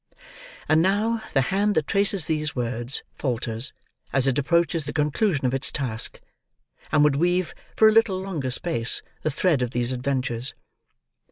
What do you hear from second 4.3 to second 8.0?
approaches the conclusion of its task; and would weave, for a